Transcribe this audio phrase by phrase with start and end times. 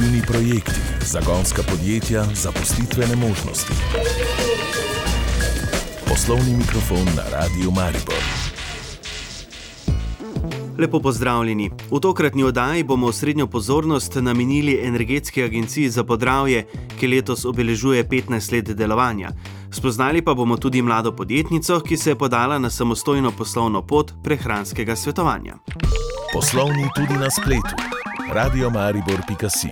[0.00, 3.72] inovativni projekti, zagonska podjetja, zaposlitvene možnosti.
[6.08, 8.22] Poslovni mikrofon na Radiu Maribor.
[10.78, 11.70] Lepo pozdravljeni.
[11.90, 16.66] V tokratni oddaji bomo srednjo pozornost namenili Energetski agenciji za podravje,
[17.00, 19.30] ki letos obeležuje 15 let delovanja.
[19.72, 24.96] Spoznali pa bomo tudi mlado podjetnico, ki se je podala na samostojno poslovno pot prehranskega
[24.96, 25.54] svetovanja.
[26.32, 27.99] Poslovni tudi na spletu.
[28.32, 29.68] Radio Maribor.si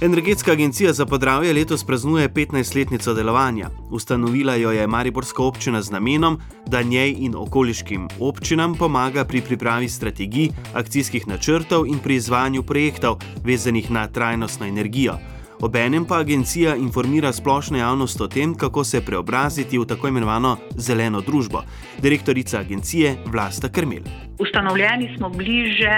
[0.00, 3.70] Energetska agencija za podravje letos praznuje 15-letnico delovanja.
[3.90, 9.88] Ustanovila jo je Mariborska občina z namenom, da njej in okoliškim občinam pomaga pri pripravi
[9.88, 15.18] strategij, akcijskih načrtov in pri izvajanju projektov, vezanih na trajnostno energijo.
[15.60, 21.20] Obenem pa agencija informira splošno javnost o tem, kako se preobraziti v tako imenovano zeleno
[21.20, 21.62] družbo.
[21.98, 24.31] Direktorica agencije Vlasta Krmel.
[24.38, 25.96] Ustanovljeni smo bliže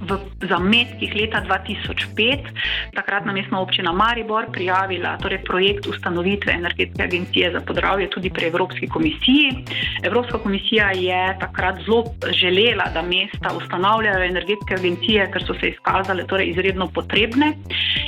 [0.00, 0.16] v
[0.48, 7.60] zametkih leta 2005, takrat na mestna občina Maribor prijavila torej projekt ustanovitve energetske agencije za
[7.60, 9.64] podravje tudi pri Evropski komisiji.
[10.02, 16.26] Evropska komisija je takrat zelo želela, da mesta ustanavljajo energetske agencije, ker so se izkazale
[16.26, 17.52] torej izredno potrebne.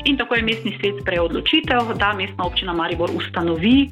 [0.05, 3.91] In tako je mestni svet sprejel odločitev, da mestna občina Maribor ustanovi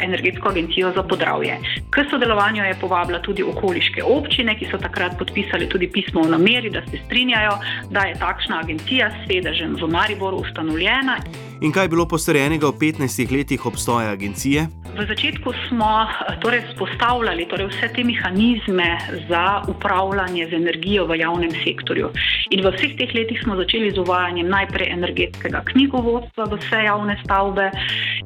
[0.00, 1.58] energetsko agencijo za podravje.
[1.90, 6.70] K sodelovanju je povabila tudi okoliške občine, ki so takrat podpisali tudi pismo o nameri,
[6.70, 7.58] da se strinjajo
[7.90, 11.16] da je takšna agencija s sedežem v Mariboru ustanovljena.
[11.60, 14.66] In kaj je bilo postorjenega v 15 letih obstoja agencije?
[14.92, 16.06] V začetku smo
[16.42, 22.10] torej, spostavljali torej, vse te mehanizme za upravljanje z energijo v javnem sektorju.
[22.50, 27.16] In v vseh teh letih smo začeli z uvajanjem najprej energetskega knjigovodstva v vse javne
[27.24, 27.70] stavbe,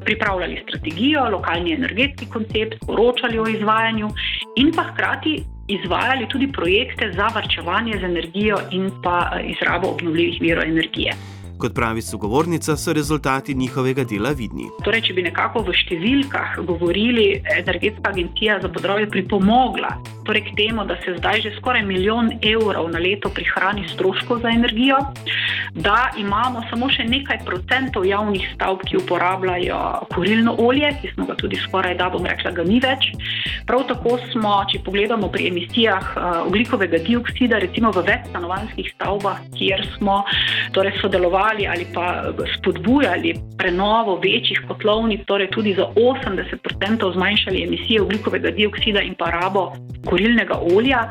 [0.04, 4.08] pripravljali strategijo, lokalni energetski koncept, poročali o izvajanju
[4.56, 10.38] in pa hkrati izvajali tudi projekte za varčevanje z energijo in pa eh, izrabo obnovljivih
[10.40, 11.12] virov energije.
[11.58, 14.68] Kot pravi sogovornica, so rezultati njihovega dela vidni.
[14.84, 19.94] Torej, če bi nekako v številkah govorili, energetska agencija za področje pripomogla
[20.26, 24.50] torej k temu, da se zdaj že skoraj milijon evrov na leto prihrani stroškov za
[24.50, 24.98] energijo,
[25.72, 29.78] da imamo samo še nekaj procentov javnih stavb, ki uporabljajo
[30.12, 33.12] kurilno olje, ki smo ga tudi skoraj, da bom rekla, ga ni več.
[33.68, 39.86] Prav tako smo, če pogledamo pri emisijah uh, oglikovega dioksida, recimo v večstanovanskih stavbah, kjer
[39.94, 40.24] smo
[40.74, 48.50] torej sodelovali ali pa spodbujali prenovo večjih kotlovnic, torej tudi za 80% zmanjšali emisije oglikovega
[48.50, 49.72] dioksida in pa rabo
[50.06, 51.08] kurilnega olja,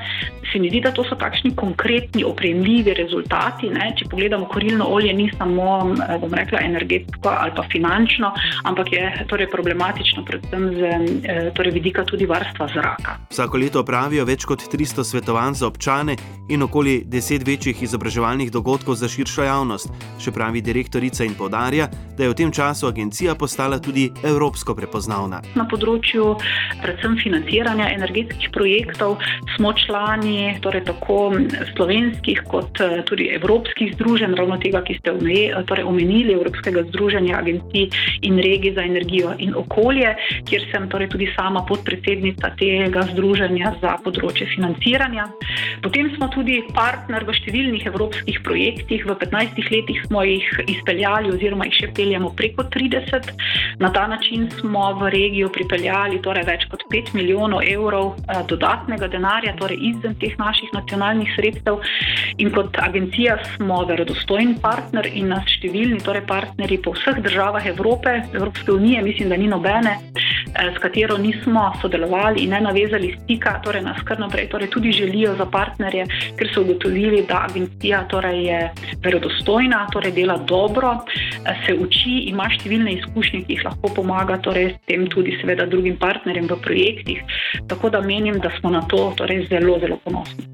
[0.55, 3.67] se mi zdi, da to so takšni konkretni, opremljivi rezultati.
[3.69, 3.91] Ne?
[3.99, 8.31] Če pogledamo, kurilno olje ni samo, eh, bom rekla, energetsko ali pa finančno,
[8.63, 13.17] ampak je torej problematično, predvsem z eh, torej vidika tudi varstva zraka.
[13.29, 16.15] Vsako leto opravijo več kot 300 svetovanj za občane
[16.49, 22.23] in okoli 10 večjih izobraževalnih dogodkov za širšo javnost, še pravi direktorica in podarja, da
[22.23, 25.41] je v tem času agencija postala tudi evropsko prepoznavna.
[25.55, 26.35] Na področju
[26.81, 29.17] predvsem financiranja energetskih projektov
[29.57, 31.17] smo člani torej tako
[31.73, 35.13] slovenskih kot eh, tudi evropskih združenj, ravno tega, ki ste
[35.67, 37.89] torej omenili, Evropskega združenja agencij
[38.27, 40.15] in regij za energijo in okolje,
[40.49, 45.27] kjer sem torej tudi sama podpredsednica tega združenja za področje financiranja.
[45.83, 51.67] Potem smo tudi partner v številnih evropskih projektih, v 15 letih smo jih izpeljali oziroma
[51.69, 53.31] jih še peljamo preko 30.
[53.79, 59.09] Na ta način smo v regijo pripeljali torej več kot 5 milijonov evrov eh, dodatnega
[59.11, 61.81] denarja, torej izven teh naših nacionalnih sredstev.
[62.41, 68.17] In kot agencija smo verodostojen partner in nas številni torej partnerji po vseh državah Evrope,
[68.33, 73.59] Evropske unije, mislim, da ni nobene, eh, s katero nismo sodelovali in ne navezali stika,
[73.63, 76.05] torej nas kar naprej torej tudi želijo za partnerje,
[76.39, 78.59] ker so ugotovili, da agencija torej je
[79.03, 80.95] verodostojna, torej dela dobro,
[81.45, 85.65] eh, se uči, ima številne izkušnje, ki jih lahko pomaga torej s tem tudi seveda
[85.65, 87.23] drugim partnerjem v projektih.
[87.67, 90.47] Tako da menim, da smo na to torej zelo, zelo ponosni ponosni.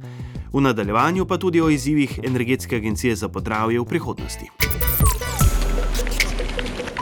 [0.53, 4.45] V nadaljevanju pa tudi o izzivih Energetske agencije za podravje v prihodnosti.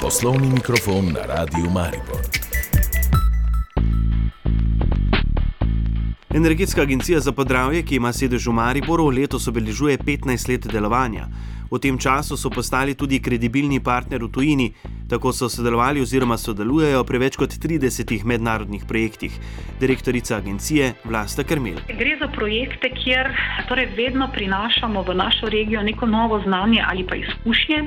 [0.02, 2.22] Poslovni mikrofon na Radiu Maribor.
[6.30, 11.28] Energetska agencija za podravje, ki ima sedež v Mariboru, letos obeležuje 15 let delovanja.
[11.70, 14.74] V tem času so postali tudi kredibilni partner v tujini,
[15.06, 19.30] tako so sodelovali oziroma sodelujejo pri več kot 30 mednarodnih projektih.
[19.78, 21.78] Direktorica agencije Vlasta Krmel.
[21.86, 23.30] Gre za projekte, kjer
[23.70, 27.84] torej vedno prinašamo v našo regijo neko novo znanje ali pa izkušnje.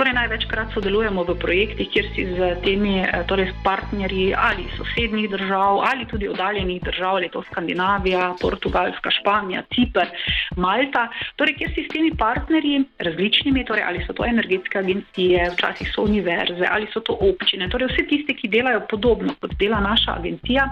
[0.00, 6.08] Torej največkrat sodelujemo v projektih, kjer si z temi torej partnerji ali sosednjih držav ali
[6.08, 10.08] tudi oddaljenih držav, ali to Skandinavija, Portugalska, Španija, Cipr,
[10.56, 15.50] Malta, torej kjer si s temi partnerji različni različnimi, torej ali so to energetske agencije,
[15.52, 19.80] včasih so univerze, ali so to občine, torej vse tiste, ki delajo podobno kot dela
[19.80, 20.68] naša agencija,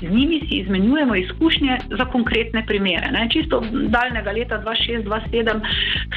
[0.00, 3.10] z njimi si izmenjujemo izkušnje za konkretne primere.
[3.10, 3.28] Ne.
[3.30, 5.60] Čisto daljnega leta 2006-2007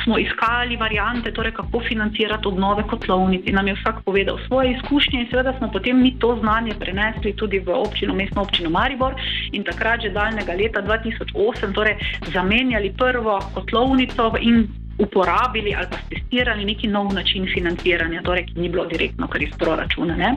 [0.04, 5.20] smo iskali variante, torej kako financirati obnove kotlovnic in nam je vsak povedal svoje izkušnje
[5.22, 9.14] in seveda smo potem mi to znanje prenesli tudi v občino, mestno občino Maribor
[9.52, 11.96] in takrat že daljnega leta 2008 torej
[12.34, 14.68] zamenjali prvo kotlovnico in
[15.02, 19.54] uporabili ali pa testirali neki nov način financiranja, torej ki ni bilo direktno kar iz
[19.58, 20.16] proračuna.
[20.16, 20.36] Ne?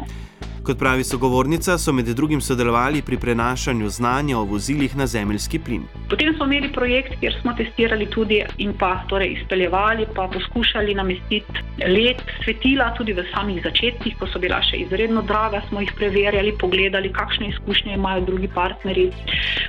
[0.64, 5.82] Kot pravi sogovornica, so med drugim sodelovali pri prenašanju znanja o vozilih na zemeljski plin.
[6.08, 11.61] Potem smo imeli projekt, kjer smo testirali tudi in pa torej izpeljevali, pa poskušali namestiti
[11.87, 16.55] let svetila tudi v samih začetkih, ko so bila še izredno draga, smo jih preverjali,
[16.61, 19.11] pogledali, kakšne izkušnje imajo drugi partnerji.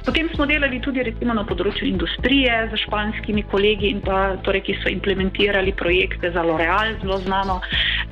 [0.06, 4.96] Potem smo delali tudi recimo, na področju industrije z španskimi kolegi, pa, torej, ki so
[4.96, 7.60] implementirali projekte za L'Oreal, zelo znano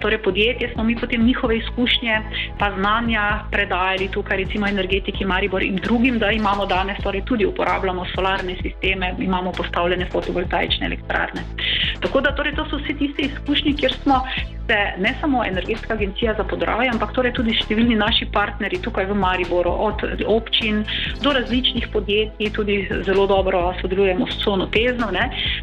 [0.03, 2.19] torej podjetje, smo mi potem njihove izkušnje
[2.59, 8.05] pa znanja predajali tukaj, recimo energetiki Maribor in drugim, da imamo danes torej tudi uporabljamo
[8.15, 11.41] solarne sisteme, imamo postavljene fotovoltaične elektrarne.
[12.01, 14.21] Tako da torej, to so vse tiste izkušnje, kjer smo
[14.67, 19.15] se ne samo energetska agencija za podravje, ampak torej tudi številni naši partnerji tukaj v
[19.19, 20.83] Mariboru, od občin
[21.21, 25.11] do različnih podjetij, tudi zelo dobro sodelujemo s Sonotezno,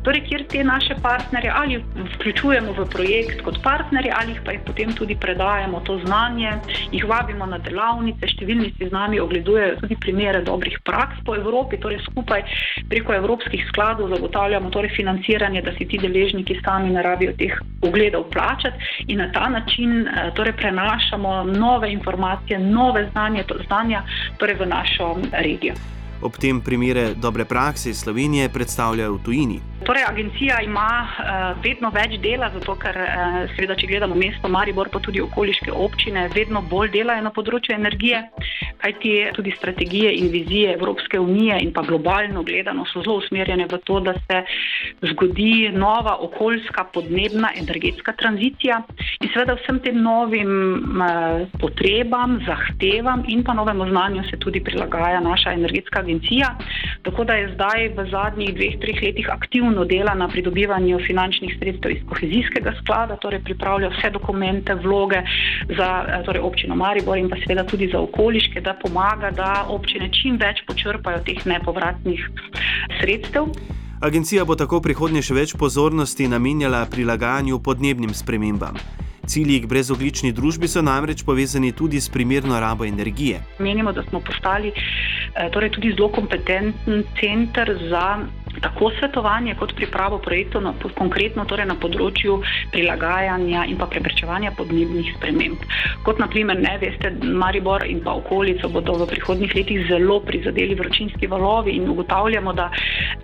[0.05, 1.81] torej, kjer te naše partnerje ali
[2.17, 6.53] vključujemo v projekt kot partnerje ali pa jih potem tudi predajamo to znanje,
[7.01, 11.81] jih vabimo na delavnice, številni si z nami ogledujejo tudi primere dobrih praks po Evropi,
[11.81, 12.45] torej skupaj
[12.91, 17.57] preko evropskih skladov zagotavljamo torej financiranje, da si ti deležniki sami ne rabijo teh
[17.87, 24.05] ogledov plačati in na ta način eh, torej, prenašamo nove informacije, nove znanje, znanja
[24.39, 25.75] torej v našo regijo.
[26.23, 29.61] Ob tem primere dobre prakse Slovenije predstavljajo v tujini.
[29.85, 34.91] Torej, agencija ima uh, vedno več dela, zato ker, uh, seveda, če gledamo mesto Maribor,
[34.93, 38.21] pa tudi okoliške občine, vedno bolj delajo na področju energije,
[38.83, 43.79] kajti tudi strategije in vizije Evropske unije in pa globalno gledano so zelo usmerjene v
[43.89, 44.43] to, da se
[45.13, 48.83] zgodi nova okoljska podnebna energetska tranzicija
[49.21, 50.53] in seveda vsem tem novim
[51.01, 56.53] uh, potrebam, zahtevam in pa novemu znanju se tudi prilagaja naša energetska agencija.
[57.03, 61.57] Tako da je zdaj v zadnjih dveh, treh letih aktivno aktivno dela na pridobivanju finančnih
[61.59, 65.23] sredstev iz kohezijskega sklada, torej pripravlja vse dokumente, vloge
[65.79, 70.11] za eh, torej občino Maribor in pa seveda tudi za okoliške, da pomaga, da občine
[70.11, 72.21] čim več počrpajo teh nepovratnih
[73.01, 73.47] sredstev.
[74.01, 78.75] Agencija bo tako prihodnje še več pozornosti namenjala prilagajanju podnebnim spremembam.
[79.31, 83.39] Cilji k brezoglični družbi so namreč povezani tudi s primerno rabo energije.
[83.59, 88.19] Menimo, da smo postali eh, torej tudi zelo kompetenten center za
[88.61, 92.41] tako svetovanje kot pripravo projektov, na, konkretno torej na področju
[92.73, 95.65] prilagajanja in pa preprečevanja podnebnih sprememb.
[96.05, 101.29] Kot naprimer, ne veste, Maribor in pa okolico bodo v prihodnjih letih zelo prizadeli vročinski
[101.31, 102.71] valovi in ugotavljamo, da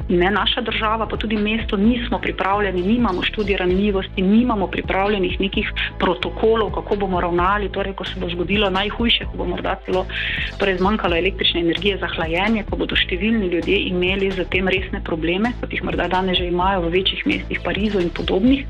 [0.09, 6.73] ne naša država, pa tudi mesto nismo pripravljeni, nimamo študij ranljivosti, nimamo pripravljenih nekih protokolov,
[6.79, 10.07] kako bomo ravnali, torej ko se bo zgodilo najhujše, ko bo morda celo
[10.59, 15.26] torej zmanjkalo električne energije za hlajenje, ko bodo številni ljudje imeli z tem resne probleme
[15.27, 18.63] probleme, kot jih morda danes že imajo v večjih mestih, Parizu in podobnih.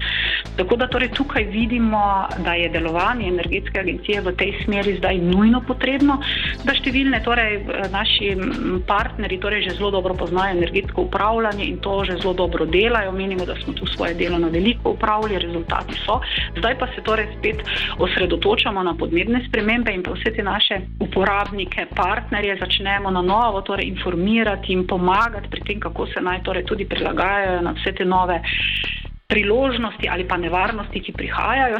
[0.56, 5.60] Tako da torej tukaj vidimo, da je delovanje energetske agencije v tej smeri zdaj nujno
[5.66, 6.18] potrebno,
[6.64, 7.58] da številne torej,
[7.92, 8.32] naši
[8.88, 13.12] partnerji torej že zelo dobro poznajo energetsko upravljanje in to že zelo dobro delajo.
[13.12, 16.20] Menimo, da smo tu svoje delo na veliko upravljali, rezultati so.
[16.56, 17.62] Zdaj pa se torej spet
[17.98, 23.88] osredotočamo na podnebne spremembe in pa vse te naše uporabnike, partnerje začnemo na novo torej
[23.88, 28.40] informirati in pomagati pri tem, kako se naj torej tudi prilagajajo na vse te nove
[29.36, 31.78] priložnosti ali pa nevarnosti, ki prihajajo.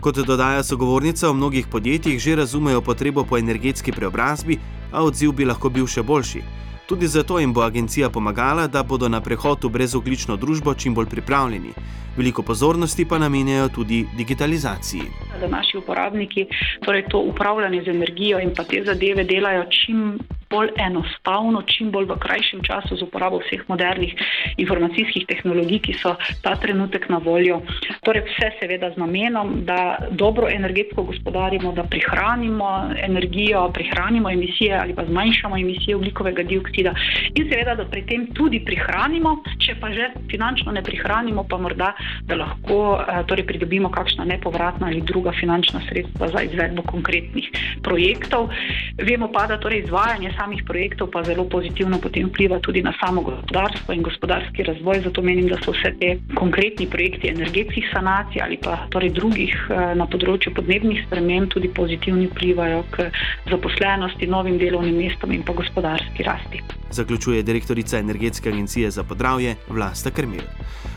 [0.00, 4.58] Kot dodaja sogovornica, v mnogih podjetjih že razumejo potrebo po energetski preobrazbi,
[4.92, 6.42] a odziv bi lahko bil še boljši.
[6.86, 11.06] Tudi zato jim bo agencija pomagala, da bodo na prehod v brezoglično družbo čim bolj
[11.10, 11.72] pripravljeni.
[12.16, 15.10] Veliko pozornosti pa namenjajo tudi digitalizaciji.
[15.40, 16.46] Da naši uporabniki
[16.84, 20.18] torej to upravljanje z energijo in pa te zadeve delajo čim
[20.50, 24.14] bolj enostavno, čim bolj v krajšem času z uporabo vseh modernih
[24.56, 27.62] informacijskih tehnologij, ki so ta trenutek na voljo.
[28.06, 34.94] Torej, vse seveda z namenom, da dobro energetsko gospodarimo, da prihranimo energijo, prihranimo emisije ali
[34.94, 36.94] pa zmanjšamo emisije ugljikovega dioksida
[37.34, 41.92] in seveda, da pri tem tudi prihranimo, če pa že finančno ne prihranimo, pa morda,
[42.22, 47.50] da lahko eh, torej, pridobimo kakšna nepovratna ali druga finančna sredstva za izvedbo konkretnih
[47.82, 48.50] projektov.
[48.98, 53.22] Vemo pa, da torej izvajanje samih projektov pa zelo pozitivno potem vpliva tudi na samo
[53.22, 55.00] gospodarstvo in gospodarski razvoj.
[55.04, 59.94] Zato menim, da so vse te konkretni projekti energetskih sanacij ali pa torej drugih eh,
[59.94, 63.10] na področju podnebnih sprememb tudi pozitivno vplivajo k
[63.50, 66.62] zaposlenosti, novim delovnim mestom in pa gospodarski rasti.
[66.90, 70.44] Zaključuje direktorica Energetske agencije za podravje Vlasta Krmil.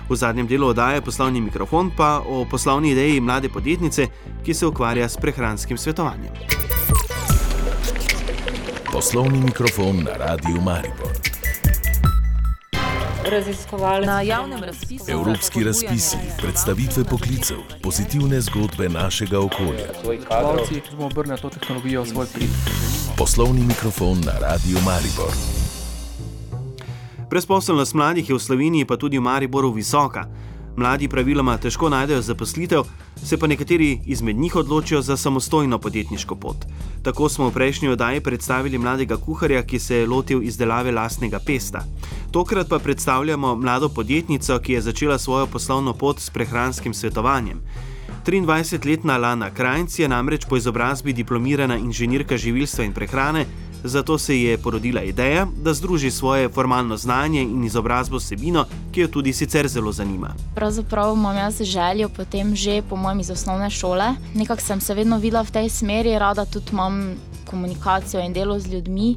[0.10, 4.08] V zadnjem delu oddaje poslovni mikrofon pa o poslovni ideji mlade podjetnice,
[4.46, 7.19] ki se ukvarja s prehranskim svetovanjem.
[9.00, 11.12] Poslovni mikrofon na Radiu Maribor.
[14.06, 15.06] Na javnem razpisu.
[15.08, 19.88] Evropski razpisi, predstavitve poklicev, pozitivne zgodbe našega okolja.
[20.68, 22.60] Če bomo obrnili to tehnologijo v svoj prid.
[23.18, 25.32] Poslovni mikrofon na Radiu Maribor.
[27.30, 30.28] Brezposelnost mladih je v Sloveniji, pa tudi v Mariboru, visoka.
[30.76, 32.84] Mladi praviloma težko najdejo zaposlitev,
[33.16, 36.68] se pa nekateri izmed njih odločijo za samostojno podjetniško pot.
[37.10, 41.82] Tako smo v prejšnji oddaji predstavili mladega kuharja, ki se je lotil izdelave lastnega pesta.
[42.32, 47.62] Tokrat pa predstavljamo mlado podjetnico, ki je začela svojo poslovno pot s prehranskim svetovanjem.
[48.26, 53.46] 23-letna Lana Krajnc je namreč po izobrazbi diplomirana inženirka živilstva in prehrane,
[53.84, 59.08] zato se je porodila ideja, da združi svoje formalno znanje in izobrazbo sebino, ki jo
[59.08, 60.34] tudi sicer zelo zanima.
[60.56, 64.14] Pravzaprav imam jaz željo potem že po mojem iz osnovne šole.
[64.36, 68.68] Nekako sem se vedno videla v tej smeri, rada tudi imam komunikacijo in delo z
[68.74, 69.16] ljudmi.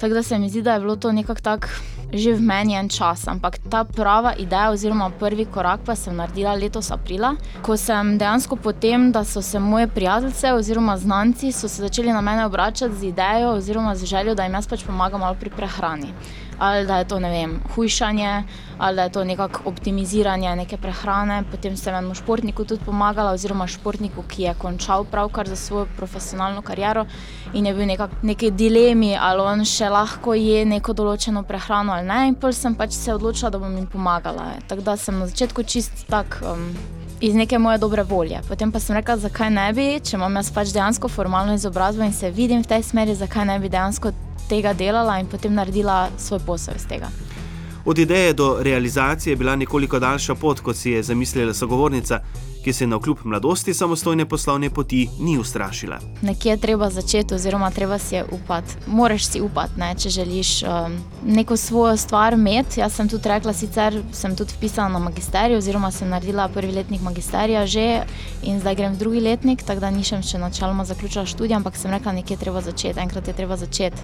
[0.00, 1.68] Tako da se mi zdi, da je bilo to nekako tako
[2.12, 3.26] že v meni en čas.
[3.28, 8.56] Ampak ta prava ideja, oziroma prvi korak, pa sem naredila letos aprila, ko sem dejansko
[8.56, 13.96] potem, da so se moje prijateljice oziroma znanci začeli na mene obračati z idejo oziroma
[13.96, 16.12] z željo, da jim jaz pač pomagam malo pri prehrani
[16.58, 18.44] ali da je to vem, hujšanje,
[18.78, 21.42] ali da je to nekako optimiziranje neke prehrane.
[21.50, 26.62] Potem sem enemu športniku tudi pomagala, oziroma športniku, ki je končal pravkar za svojo profesionalno
[26.62, 27.06] kariero
[27.54, 32.06] in je bil nekako neki dilemi, ali on še lahko je neko določeno prehrano ali
[32.06, 32.28] ne.
[32.28, 34.52] In pol sem pač se odločila, da bom jim pomagala.
[34.68, 36.40] Tako da sem na začetku čist tak.
[36.42, 36.72] Um,
[37.20, 38.42] Iz neke moje dobre volje.
[38.44, 42.12] Potem pa sem rekla, zakaj ne bi, če imam jaz pač dejansko formalno izobrazbo in
[42.12, 44.12] se vidim v tej smeri, zakaj ne bi dejansko
[44.48, 47.08] tega delala in potem naredila svoj posel iz tega.
[47.84, 52.20] Od ideje do realizacije je bila nekoliko daljša pot, kot si je zamislila sogovornica,
[52.66, 55.98] ki se na kljub mladosti samostojne poslovne poti ni ustrašila.
[56.22, 58.74] Nekje je treba začeti, oziroma treba si je upati.
[58.86, 60.96] Moraš si upati, ne, če želiš um,
[61.26, 62.80] neko svojo stvar imeti.
[62.80, 67.02] Jaz sem tudi rekla, sicer sem tudi vpisala na magisterij, oziroma sem naredila prvi letnik
[67.06, 68.02] magisterija že
[68.42, 71.90] in zdaj grem v drugi letnik, tako da nisem še načeloma zaključila študij, ampak sem
[71.90, 74.02] rekla, nekje je treba začeti, enkrat je treba začeti.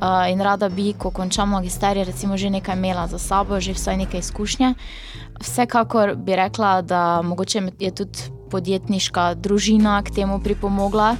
[0.00, 3.96] Uh, in rada bi, ko končam magisterij, recimo že nekaj imela za sabo, že vsaj
[4.04, 4.74] nekaj izkušnje.
[5.40, 8.01] Vsekakor bi rekla, da mogoče je tudi
[8.50, 11.16] podjetniška družina k temu pripomogla,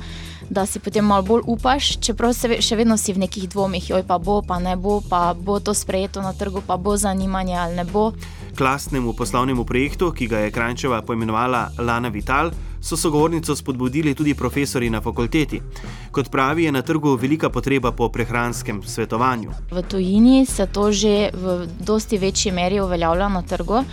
[0.51, 4.05] da si potem malo bolj upaš, čeprav se še vedno si v nekih dvomih, joj
[4.05, 7.77] pa bo, pa ne bo, pa bo to sprejeto na trgu, pa bo zanimanje ali
[7.81, 8.12] ne bo.
[8.57, 14.91] Klastnemu poslovnemu projektu, ki ga je Krajčeva poimenovala Lana Vital, so sogovornico spodbudili tudi profesori
[14.91, 15.62] na fakulteti.
[16.11, 19.51] Kot pravi, je na trgu velika potreba po prehranskem svetovanju.
[19.71, 23.85] V tujini se to že v dosti večji meri uveljavlja na trgu.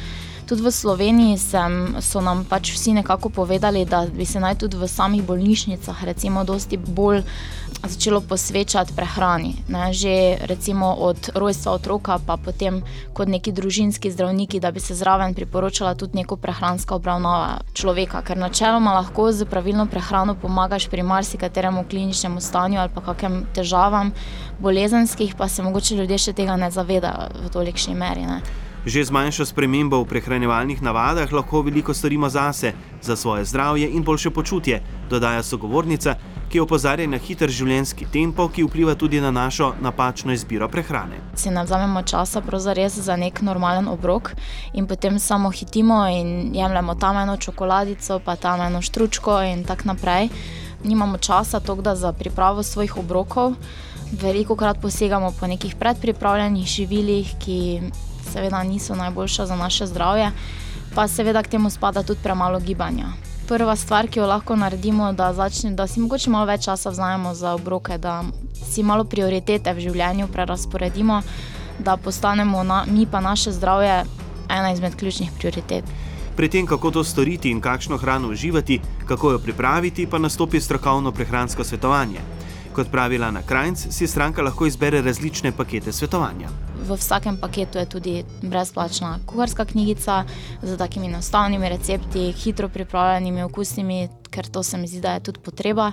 [0.50, 4.82] Tudi v Sloveniji sem, so nam pač vsi nekako povedali, da bi se naj tudi
[4.82, 7.22] v samih bolnišnicah, recimo, dosti bolj
[7.86, 9.54] začelo posvečati prehrani.
[9.70, 9.94] Ne?
[9.94, 12.82] Že recimo od rojstva otroka, pa potem
[13.14, 18.26] kot neki družinski zdravniki, da bi se zraven priporočala tudi neko prehranska obravnava človeka.
[18.26, 24.12] Ker načeloma lahko z pravilno prehrano pomagaš pri marsikateremu kliničnemu stanju ali pa kakem težavam
[24.60, 28.26] bolezenskih, pa se mogoče ljudje še tega ne zavedajo v tolikšni meri.
[28.26, 28.69] Ne?
[28.86, 32.72] Že z manjšo spremembo v prehranjevalnih navadah lahko veliko storimo zase,
[33.02, 36.16] za svoje zdravje in boljše počutje, dodaja sogovornica,
[36.50, 41.20] ki opozarja na hiter življenjski tempo, ki vpliva tudi na našo napačno izbiro prehrane.
[41.36, 42.42] Si ne vzamemo časa
[42.88, 44.32] za nek normalen obrok
[44.74, 49.84] in potem samo hitimo in jemljemo tam eno čokoladico, pa tam eno štručko in tako
[49.92, 50.30] naprej.
[50.84, 53.54] Nimamo časa toliko za pripravo svojih obrokov.
[54.12, 57.82] Veliko krat posegamo po nekih predpripravljenih živilih, ki
[58.30, 60.32] seveda niso najboljša za naše zdravje,
[60.96, 63.12] pa seveda k temu spada tudi premalo gibanja.
[63.48, 67.34] Prva stvar, ki jo lahko naredimo, da, začne, da si mogoče malo več časa vzamemo
[67.34, 68.24] za obroke, da
[68.72, 71.22] si malo prioritete v življenju prerasporedimo,
[71.80, 74.04] da postanemo na, mi pa naše zdravje
[74.50, 75.84] ena izmed ključnih prioritet.
[76.36, 81.12] Pri tem, kako to storiti in kakšno hrano uživati, kako jo pripraviti, pa nastopi strokovno
[81.12, 82.22] prehransko svetovanje.
[82.74, 86.69] Kot pravi Lana Krajnc, si stranka lahko izbere različne pakete svetovanja.
[86.90, 90.24] V vsakem paketu je tudi brezplačna kuharska knjigica
[90.62, 95.40] z takimi enostavnimi recepti, hitro pripravljenimi, okusnimi, ker to se mi zdi, da je tudi
[95.40, 95.92] potreba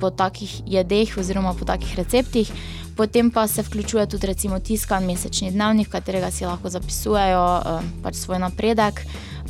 [0.00, 2.52] po takih jedeh oziroma po takih receptih.
[2.96, 7.84] Potem pa se vključuje tudi recimo tiskan mesečni dnevnik, v katerega si lahko zapisujejo eh,
[8.02, 9.04] pač svoj napredek.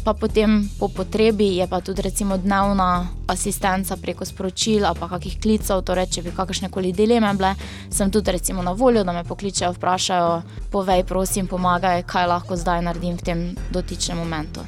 [0.05, 5.37] Pa potem po potrebi je pa tudi recimo dnevna asistenca preko sporočil ali pa kakih
[5.41, 7.53] klicev, torej če bi kakršne koli dileme bile,
[7.91, 10.43] sem tudi recimo na voljo, da me pokličejo, vprašajo,
[10.81, 14.65] povej, prosim, pomagaj, kaj lahko zdaj naredim v tem dotičnem momentu.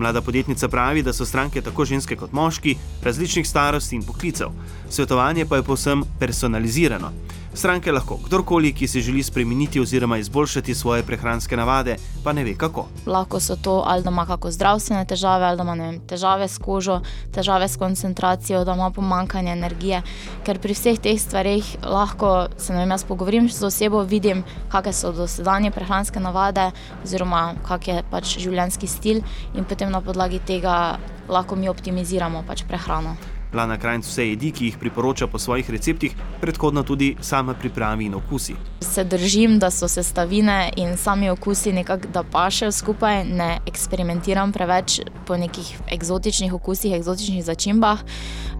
[0.00, 4.54] Mlada podjetnica pravi, da so stranke tako ženske kot moški, različnih starosti in poklicev.
[4.88, 7.12] Svetovanje pa je povsem personalizirano.
[7.54, 12.54] Stranke lahko kdorkoli, ki se želi spremeniti oziroma izboljšati svoje prehranske navade, pa ne ve
[12.54, 12.86] kako.
[13.06, 16.58] Lahko so to ali da ima kako zdravstvene težave, ali da ima vem, težave s
[16.58, 17.00] kožo,
[17.34, 20.02] težave s koncentracijo, da ima pomankanje energije.
[20.46, 25.12] Ker pri vseh teh stvarih lahko se vem, jaz pogovorim z osebo, vidim, kakšne so
[25.12, 26.70] dosedanje prehranske navade,
[27.02, 29.20] oziroma kak je pač življenjski stil,
[29.54, 33.39] in potem na podlagi tega lahko mi optimiziramo pač prehrano.
[33.52, 38.14] Lana Krajnc vse jedi, ki jih priporoča po svojih receptih, predhodno tudi sama pripravi in
[38.14, 38.54] okusi.
[38.80, 45.00] Se držim, da so sestavine in sami okusi nekako da pašejo skupaj, ne eksperimentiram preveč
[45.26, 47.98] po nekih eksotičnih okusih, eksotičnih začimbah.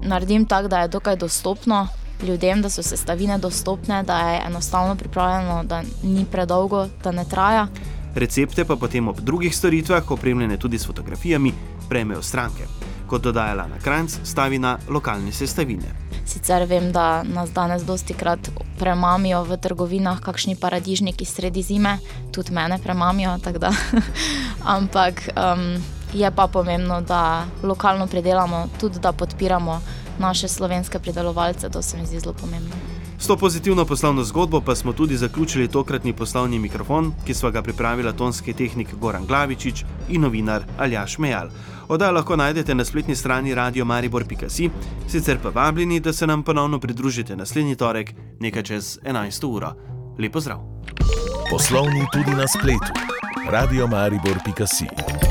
[0.02, 1.88] Naredim tako, da je dokaj dostopno
[2.26, 7.68] ljudem, da so sestavine dostopne, da je enostavno pripravljeno, da ni predolgo, da ne traja.
[8.14, 11.52] Recepte pa potem ob drugih storitvah, opremljene tudi s fotografijami,
[11.88, 15.90] prejmejo stranke kot dodajala na Kranc, stavi na lokalne sestavine.
[16.26, 21.98] Sicer vem, da nas danes dosti krat premamijo v trgovinah, kakšni paradižniki sredi zime,
[22.32, 23.34] tudi mene premamijo.
[24.76, 25.82] Ampak um,
[26.14, 29.80] je pa pomembno, da lokalno pridelamo, tudi da podpiramo
[30.18, 32.89] naše slovenske pridelovalce, to se mi zdi zelo pomembno.
[33.20, 37.62] S to pozitivno poslovno zgodbo pa smo tudi zaključili tokratni poslovni mikrofon, ki smo ga
[37.62, 41.48] pripravila tonski tehnik Goran Glavičič in novinar Aljaš Mejal.
[41.88, 44.70] Oddajo lahko najdete na spletni strani radiomaribor.si,
[45.08, 49.46] sicer pa vabljeni, da se nam ponovno pridružite naslednji torek, nekaj čez 11.
[49.46, 49.72] uro.
[50.18, 50.58] Lep pozdrav.
[51.50, 52.92] Poslovni tudi na spletu.
[53.50, 55.29] radiomaribor.si